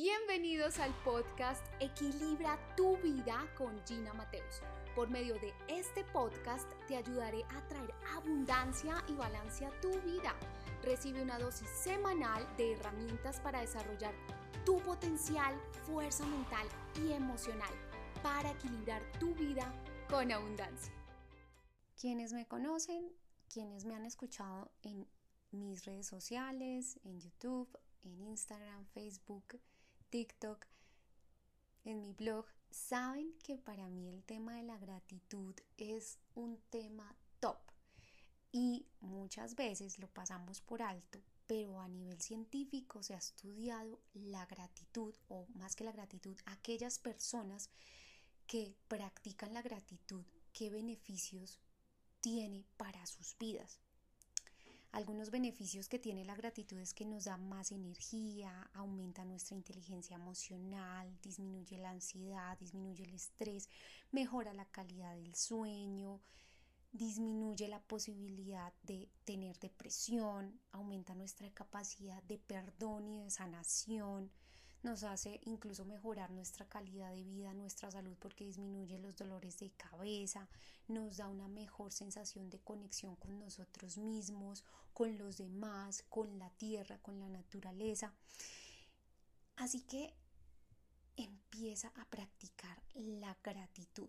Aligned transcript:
Bienvenidos 0.00 0.78
al 0.78 0.94
podcast 1.02 1.66
Equilibra 1.80 2.56
tu 2.76 2.96
vida 2.98 3.52
con 3.56 3.84
Gina 3.84 4.14
Mateus. 4.14 4.62
Por 4.94 5.10
medio 5.10 5.34
de 5.40 5.52
este 5.66 6.04
podcast 6.04 6.70
te 6.86 6.94
ayudaré 6.94 7.42
a 7.50 7.66
traer 7.66 7.92
abundancia 8.14 9.02
y 9.08 9.14
balance 9.14 9.66
a 9.66 9.80
tu 9.80 9.90
vida. 10.02 10.36
Recibe 10.84 11.20
una 11.20 11.40
dosis 11.40 11.68
semanal 11.68 12.46
de 12.56 12.74
herramientas 12.74 13.40
para 13.40 13.60
desarrollar 13.60 14.14
tu 14.64 14.78
potencial, 14.82 15.60
fuerza 15.84 16.24
mental 16.26 16.68
y 17.02 17.10
emocional 17.10 17.74
para 18.22 18.52
equilibrar 18.52 19.02
tu 19.18 19.34
vida 19.34 19.68
con 20.08 20.30
abundancia. 20.30 20.92
Quienes 22.00 22.32
me 22.32 22.46
conocen, 22.46 23.10
quienes 23.52 23.84
me 23.84 23.96
han 23.96 24.06
escuchado 24.06 24.70
en 24.82 25.08
mis 25.50 25.84
redes 25.84 26.06
sociales, 26.06 27.00
en 27.02 27.18
YouTube, 27.18 27.76
en 28.02 28.20
Instagram, 28.20 28.86
Facebook, 28.94 29.58
TikTok, 30.10 30.66
en 31.84 32.00
mi 32.00 32.12
blog, 32.12 32.46
saben 32.70 33.34
que 33.42 33.58
para 33.58 33.88
mí 33.88 34.08
el 34.08 34.24
tema 34.24 34.56
de 34.56 34.62
la 34.62 34.78
gratitud 34.78 35.54
es 35.76 36.18
un 36.34 36.58
tema 36.70 37.14
top 37.40 37.58
y 38.52 38.86
muchas 39.00 39.54
veces 39.54 39.98
lo 39.98 40.08
pasamos 40.08 40.60
por 40.62 40.80
alto, 40.82 41.20
pero 41.46 41.80
a 41.80 41.88
nivel 41.88 42.20
científico 42.20 43.02
se 43.02 43.14
ha 43.14 43.18
estudiado 43.18 44.00
la 44.14 44.46
gratitud 44.46 45.14
o 45.28 45.46
más 45.54 45.76
que 45.76 45.84
la 45.84 45.92
gratitud, 45.92 46.36
aquellas 46.46 46.98
personas 46.98 47.70
que 48.46 48.74
practican 48.88 49.52
la 49.52 49.62
gratitud, 49.62 50.24
qué 50.52 50.70
beneficios 50.70 51.60
tiene 52.20 52.64
para 52.78 53.04
sus 53.06 53.36
vidas. 53.38 53.78
Algunos 54.90 55.30
beneficios 55.30 55.88
que 55.88 55.98
tiene 55.98 56.24
la 56.24 56.34
gratitud 56.34 56.78
es 56.78 56.94
que 56.94 57.04
nos 57.04 57.24
da 57.24 57.36
más 57.36 57.72
energía, 57.72 58.70
aumenta 58.72 59.24
nuestra 59.24 59.54
inteligencia 59.54 60.16
emocional, 60.16 61.14
disminuye 61.20 61.76
la 61.76 61.90
ansiedad, 61.90 62.58
disminuye 62.58 63.04
el 63.04 63.12
estrés, 63.12 63.68
mejora 64.12 64.54
la 64.54 64.64
calidad 64.64 65.14
del 65.14 65.34
sueño, 65.34 66.22
disminuye 66.90 67.68
la 67.68 67.80
posibilidad 67.82 68.72
de 68.82 69.10
tener 69.24 69.58
depresión, 69.58 70.58
aumenta 70.72 71.14
nuestra 71.14 71.50
capacidad 71.52 72.22
de 72.22 72.38
perdón 72.38 73.08
y 73.08 73.24
de 73.24 73.30
sanación, 73.30 74.30
nos 74.82 75.02
hace 75.02 75.40
incluso 75.44 75.84
mejorar 75.84 76.30
nuestra 76.30 76.66
calidad 76.66 77.10
de 77.10 77.24
vida, 77.24 77.52
nuestra 77.54 77.90
salud 77.90 78.16
porque 78.18 78.44
disminuye 78.44 78.98
los 78.98 79.16
dolores 79.16 79.58
de 79.58 79.70
cabeza, 79.70 80.48
nos 80.86 81.16
da 81.16 81.28
una 81.28 81.48
mejor 81.48 81.92
sensación 81.92 82.48
de 82.48 82.60
conexión 82.60 83.16
con 83.16 83.38
nosotros 83.38 83.98
mismos, 83.98 84.64
con 84.94 85.18
los 85.18 85.36
demás, 85.36 86.04
con 86.08 86.38
la 86.38 86.50
tierra, 86.50 86.98
con 86.98 87.18
la 87.18 87.28
naturaleza. 87.28 88.12
Así 89.56 89.80
que 89.80 90.14
empieza 91.16 91.92
a 91.96 92.04
practicar 92.04 92.80
la 92.94 93.36
gratitud. 93.42 94.08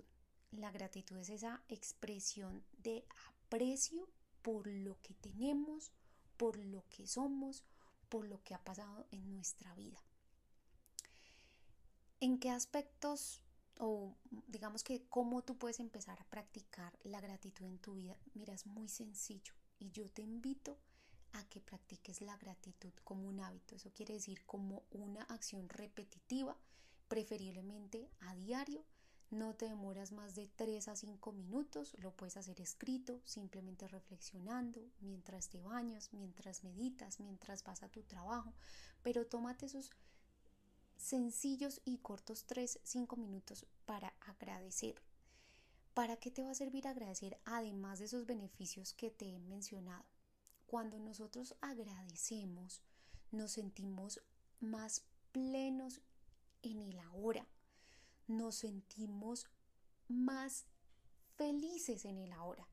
La 0.51 0.71
gratitud 0.71 1.17
es 1.17 1.29
esa 1.29 1.63
expresión 1.67 2.63
de 2.77 3.05
aprecio 3.27 4.07
por 4.41 4.67
lo 4.67 4.99
que 5.01 5.15
tenemos, 5.15 5.91
por 6.37 6.57
lo 6.57 6.83
que 6.89 7.07
somos, 7.07 7.63
por 8.09 8.25
lo 8.25 8.41
que 8.43 8.53
ha 8.53 8.63
pasado 8.63 9.07
en 9.11 9.31
nuestra 9.31 9.73
vida. 9.75 9.99
¿En 12.21 12.37
qué 12.37 12.49
aspectos 12.49 13.41
o 13.79 14.13
digamos 14.47 14.83
que 14.83 15.07
cómo 15.07 15.41
tú 15.41 15.57
puedes 15.57 15.79
empezar 15.79 16.19
a 16.19 16.25
practicar 16.25 16.99
la 17.03 17.21
gratitud 17.21 17.65
en 17.65 17.79
tu 17.79 17.93
vida? 17.93 18.17
Mira, 18.33 18.53
es 18.53 18.65
muy 18.65 18.89
sencillo 18.89 19.53
y 19.77 19.89
yo 19.91 20.09
te 20.11 20.21
invito 20.21 20.77
a 21.31 21.47
que 21.47 21.61
practiques 21.61 22.19
la 22.19 22.35
gratitud 22.35 22.91
como 23.05 23.29
un 23.29 23.39
hábito. 23.39 23.75
Eso 23.75 23.93
quiere 23.93 24.15
decir 24.15 24.45
como 24.45 24.83
una 24.91 25.23
acción 25.23 25.69
repetitiva, 25.69 26.57
preferiblemente 27.07 28.09
a 28.19 28.35
diario. 28.35 28.83
No 29.29 29.55
te 29.55 29.65
demoras 29.69 30.11
más 30.11 30.35
de 30.35 30.47
3 30.47 30.87
a 30.87 30.95
5 30.95 31.31
minutos, 31.31 31.95
lo 31.99 32.11
puedes 32.11 32.35
hacer 32.35 32.59
escrito, 32.59 33.21
simplemente 33.25 33.87
reflexionando, 33.87 34.81
mientras 35.01 35.49
te 35.49 35.61
bañas, 35.61 36.11
mientras 36.13 36.63
meditas, 36.63 37.19
mientras 37.19 37.63
vas 37.63 37.83
a 37.83 37.89
tu 37.89 38.01
trabajo, 38.03 38.55
pero 39.03 39.27
tómate 39.27 39.67
esos 39.67 39.91
sencillos 40.99 41.81
y 41.85 41.97
cortos 41.99 42.45
3-5 42.45 43.17
minutos 43.17 43.65
para 43.85 44.13
agradecer. 44.19 45.01
¿Para 45.93 46.17
qué 46.17 46.29
te 46.29 46.43
va 46.43 46.51
a 46.51 46.55
servir 46.55 46.87
agradecer 46.87 47.39
además 47.45 47.99
de 47.99 48.05
esos 48.05 48.25
beneficios 48.25 48.93
que 48.93 49.09
te 49.09 49.33
he 49.33 49.39
mencionado? 49.39 50.05
Cuando 50.67 50.99
nosotros 50.99 51.55
agradecemos, 51.61 52.81
nos 53.31 53.53
sentimos 53.53 54.21
más 54.59 55.03
plenos 55.31 56.01
en 56.61 56.81
el 56.81 56.99
ahora, 56.99 57.47
nos 58.27 58.55
sentimos 58.55 59.47
más 60.09 60.65
felices 61.37 62.05
en 62.05 62.17
el 62.17 62.33
ahora. 62.33 62.67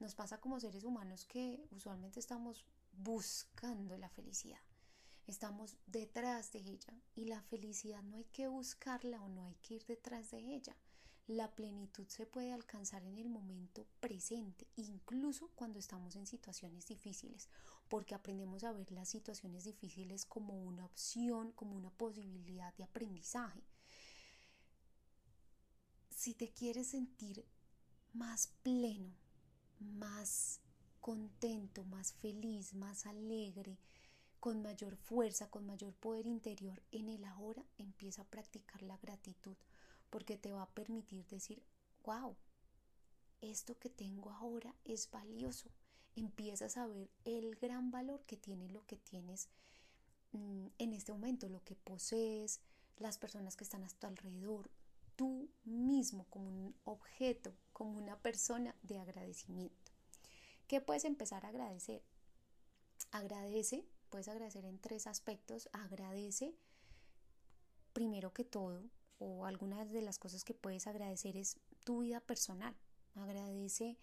Nos 0.00 0.14
pasa 0.14 0.40
como 0.40 0.60
seres 0.60 0.84
humanos 0.84 1.24
que 1.24 1.66
usualmente 1.70 2.20
estamos 2.20 2.64
buscando 2.92 3.96
la 3.96 4.08
felicidad 4.08 4.60
estamos 5.28 5.76
detrás 5.86 6.52
de 6.52 6.60
ella 6.60 6.94
y 7.14 7.26
la 7.26 7.42
felicidad 7.42 8.02
no 8.02 8.16
hay 8.16 8.24
que 8.24 8.48
buscarla 8.48 9.22
o 9.22 9.28
no 9.28 9.44
hay 9.44 9.54
que 9.56 9.74
ir 9.74 9.86
detrás 9.86 10.30
de 10.30 10.38
ella. 10.38 10.76
La 11.26 11.54
plenitud 11.54 12.08
se 12.08 12.24
puede 12.24 12.52
alcanzar 12.52 13.04
en 13.04 13.18
el 13.18 13.28
momento 13.28 13.86
presente, 14.00 14.66
incluso 14.76 15.50
cuando 15.54 15.78
estamos 15.78 16.16
en 16.16 16.26
situaciones 16.26 16.86
difíciles, 16.86 17.50
porque 17.88 18.14
aprendemos 18.14 18.64
a 18.64 18.72
ver 18.72 18.90
las 18.92 19.10
situaciones 19.10 19.64
difíciles 19.64 20.24
como 20.24 20.54
una 20.64 20.86
opción, 20.86 21.52
como 21.52 21.76
una 21.76 21.90
posibilidad 21.90 22.74
de 22.76 22.84
aprendizaje. 22.84 23.62
Si 26.08 26.32
te 26.32 26.50
quieres 26.50 26.88
sentir 26.88 27.44
más 28.14 28.54
pleno, 28.62 29.14
más 29.78 30.60
contento, 31.02 31.84
más 31.84 32.14
feliz, 32.14 32.72
más 32.72 33.04
alegre, 33.04 33.78
con 34.40 34.62
mayor 34.62 34.96
fuerza, 34.96 35.50
con 35.50 35.66
mayor 35.66 35.94
poder 35.94 36.26
interior 36.26 36.82
en 36.92 37.08
el 37.08 37.24
ahora, 37.24 37.64
empieza 37.76 38.22
a 38.22 38.26
practicar 38.26 38.82
la 38.82 38.96
gratitud, 38.98 39.56
porque 40.10 40.36
te 40.36 40.52
va 40.52 40.62
a 40.62 40.70
permitir 40.70 41.26
decir, 41.26 41.62
wow, 42.04 42.36
esto 43.40 43.78
que 43.78 43.90
tengo 43.90 44.30
ahora 44.30 44.74
es 44.84 45.10
valioso. 45.10 45.70
Empiezas 46.16 46.76
a 46.76 46.86
ver 46.86 47.10
el 47.24 47.56
gran 47.56 47.90
valor 47.90 48.24
que 48.26 48.36
tiene 48.36 48.68
lo 48.68 48.84
que 48.86 48.96
tienes 48.96 49.48
mm, 50.32 50.66
en 50.78 50.92
este 50.92 51.12
momento, 51.12 51.48
lo 51.48 51.62
que 51.64 51.76
posees, 51.76 52.60
las 52.96 53.18
personas 53.18 53.56
que 53.56 53.64
están 53.64 53.84
a 53.84 53.88
tu 53.88 54.06
alrededor, 54.06 54.70
tú 55.16 55.48
mismo 55.64 56.26
como 56.30 56.48
un 56.48 56.74
objeto, 56.84 57.54
como 57.72 57.98
una 57.98 58.18
persona 58.18 58.74
de 58.82 58.98
agradecimiento. 58.98 59.92
¿Qué 60.66 60.80
puedes 60.80 61.04
empezar 61.04 61.44
a 61.44 61.48
agradecer? 61.48 62.02
Agradece 63.10 63.84
puedes 64.08 64.28
agradecer 64.28 64.64
en 64.64 64.78
tres 64.78 65.06
aspectos. 65.06 65.68
Agradece 65.72 66.54
primero 67.92 68.32
que 68.32 68.44
todo, 68.44 68.82
o 69.18 69.46
algunas 69.46 69.90
de 69.90 70.02
las 70.02 70.18
cosas 70.18 70.44
que 70.44 70.54
puedes 70.54 70.86
agradecer 70.86 71.36
es 71.36 71.58
tu 71.84 72.00
vida 72.00 72.20
personal. 72.20 72.76
Agradece 73.14 73.98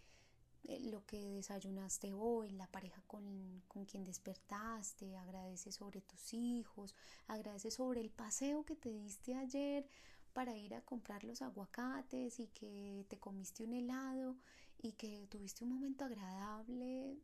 eh, 0.65 0.79
lo 0.91 1.05
que 1.05 1.19
desayunaste 1.31 2.13
hoy, 2.13 2.49
la 2.51 2.67
pareja 2.67 3.01
con, 3.07 3.61
con, 3.67 3.85
quien 3.85 4.03
despertaste, 4.03 5.15
agradece 5.17 5.71
sobre 5.71 6.01
tus 6.01 6.33
hijos, 6.33 6.95
agradece 7.27 7.71
sobre 7.71 8.01
el 8.01 8.09
paseo 8.09 8.65
que 8.65 8.75
te 8.75 8.89
diste 8.89 9.35
ayer 9.35 9.87
para 10.33 10.57
ir 10.57 10.75
a 10.75 10.81
comprar 10.81 11.23
los 11.23 11.41
aguacates 11.41 12.39
y 12.39 12.47
que 12.47 13.05
te 13.07 13.17
comiste 13.17 13.63
un 13.63 13.73
helado 13.73 14.35
y 14.77 14.93
que 14.93 15.27
tuviste 15.27 15.63
un 15.63 15.71
momento 15.71 16.03
agradable, 16.03 17.17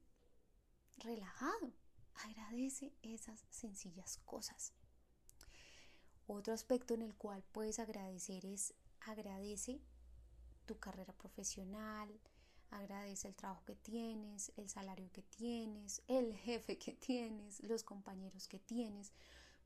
relajado. 0.98 1.74
Agradece 2.16 2.94
esas 3.02 3.46
sencillas 3.50 4.20
cosas. 4.26 4.74
Otro 6.28 6.54
aspecto 6.54 6.94
en 6.94 7.02
el 7.02 7.16
cual 7.16 7.44
puedes 7.52 7.80
agradecer 7.80 8.46
es 8.46 8.74
agradece 9.02 9.82
tu 10.66 10.80
carrera 10.80 11.14
profesional, 11.14 12.10
agradece 12.70 13.28
el 13.28 13.36
trabajo 13.36 13.64
que 13.66 13.76
tienes, 13.76 14.52
el 14.56 14.70
salario 14.70 15.12
que 15.12 15.24
tienes, 15.24 16.02
el 16.08 16.36
jefe 16.46 16.78
que 16.78 16.94
tienes, 16.94 17.62
los 17.64 17.84
compañeros 17.84 18.48
que 18.48 18.60
tienes, 18.60 19.12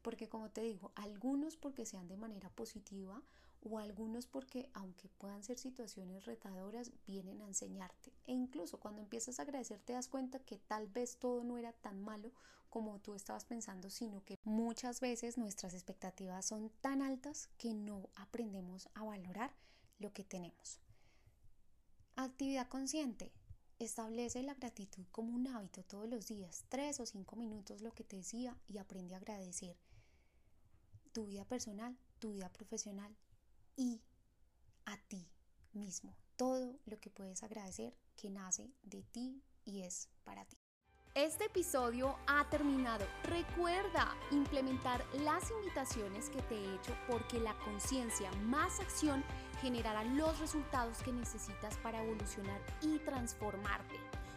porque 0.02 0.28
como 0.28 0.50
te 0.50 0.62
digo, 0.62 0.92
algunos 0.96 1.58
porque 1.58 1.86
sean 1.86 2.08
de 2.08 2.18
manera 2.18 2.50
positiva 2.50 3.22
o 3.66 3.80
algunos 3.80 4.28
porque 4.28 4.70
aunque 4.74 5.10
puedan 5.10 5.44
ser 5.44 5.58
situaciones 5.58 6.26
retadoras, 6.26 6.92
vienen 7.08 7.42
a 7.42 7.48
enseñarte. 7.48 8.14
E 8.26 8.34
incluso 8.34 8.80
cuando 8.80 9.02
empiezas 9.02 9.40
a 9.40 9.44
agradecer 9.44 9.80
te 9.80 9.94
das 9.94 10.08
cuenta 10.08 10.40
que 10.40 10.58
tal 10.58 10.88
vez 10.88 11.18
todo 11.18 11.44
no 11.44 11.58
era 11.58 11.74
tan 11.74 12.02
malo 12.02 12.32
como 12.70 13.00
tú 13.00 13.16
estabas 13.16 13.46
pensando, 13.46 13.90
sino 13.90 14.24
que 14.24 14.38
muchas 14.44 15.00
veces 15.00 15.38
nuestras 15.38 15.74
expectativas 15.74 16.46
son 16.46 16.70
tan 16.82 17.02
altas 17.02 17.50
que 17.58 17.74
no 17.74 18.10
aprendemos 18.16 18.90
a 18.96 19.04
valorar 19.04 19.54
lo 20.00 20.12
que 20.12 20.24
tenemos. 20.24 20.80
Actividad 22.16 22.68
consciente. 22.68 23.32
Establece 23.78 24.42
la 24.42 24.54
gratitud 24.54 25.06
como 25.12 25.34
un 25.34 25.48
hábito 25.48 25.84
todos 25.84 26.08
los 26.08 26.28
días, 26.28 26.64
tres 26.70 27.02
o 27.02 27.06
cinco 27.06 27.36
minutos 27.36 27.82
lo 27.82 27.92
que 27.92 28.06
te 28.06 28.18
decía 28.18 28.58
y 28.70 28.78
aprende 28.78 29.16
a 29.16 29.18
agradecer 29.18 29.76
tu 31.12 31.26
vida 31.26 31.44
personal, 31.46 31.98
tu 32.20 32.32
vida 32.32 32.50
profesional 32.52 33.16
y 33.75 34.01
a 34.86 34.98
ti 35.07 35.27
mismo. 35.74 36.16
Todo 36.36 36.80
lo 36.86 37.00
que 37.00 37.10
puedes 37.10 37.44
agradecer 37.44 37.95
que 38.16 38.30
nace 38.30 38.69
de 38.83 39.04
ti 39.04 39.42
y 39.63 39.81
es 39.81 40.10
para 40.24 40.45
ti. 40.45 40.57
Este 41.16 41.45
episodio 41.45 42.18
ha 42.27 42.50
terminado. 42.50 43.06
Recuerda 43.24 44.13
implementar 44.31 45.01
las 45.24 45.50
invitaciones 45.50 46.30
que 46.30 46.42
te 46.42 46.56
he 46.56 46.75
hecho 46.75 46.94
porque 47.07 47.39
la 47.39 47.57
conciencia 47.60 48.30
más 48.44 48.81
acción 48.81 49.24
generará 49.62 50.04
los 50.04 50.38
resultados 50.39 51.01
que 51.04 51.13
necesitas 51.13 51.78
para 51.78 52.04
evolucionar 52.04 52.60
y 52.81 53.00
transformarte. 53.00 53.95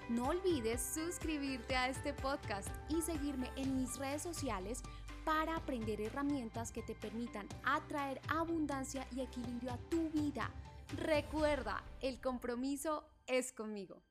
No 0.08 0.28
olvides 0.28 0.80
suscribirte 0.80 1.76
a 1.76 1.90
este 1.90 2.14
podcast 2.14 2.68
y 2.88 3.02
seguirme 3.02 3.50
en 3.56 3.76
mis 3.76 3.98
redes 3.98 4.22
sociales 4.22 4.82
para 5.26 5.56
aprender 5.56 6.00
herramientas 6.00 6.72
que 6.72 6.82
te 6.82 6.94
permitan 6.94 7.46
atraer 7.62 8.18
abundancia 8.28 9.06
y 9.14 9.20
equilibrio 9.20 9.70
a 9.70 9.78
tu 9.90 10.08
vida. 10.08 10.50
Recuerda, 10.96 11.84
el 12.00 12.22
compromiso 12.22 13.04
es 13.26 13.52
conmigo. 13.52 14.02